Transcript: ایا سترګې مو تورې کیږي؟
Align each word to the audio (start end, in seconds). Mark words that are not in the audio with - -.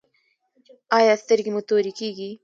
ایا 0.97 1.13
سترګې 1.23 1.51
مو 1.53 1.61
تورې 1.69 1.91
کیږي؟ 1.99 2.29